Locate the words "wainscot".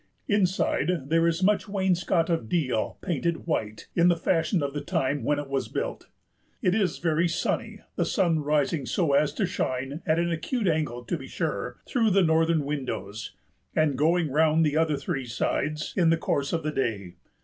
1.69-2.27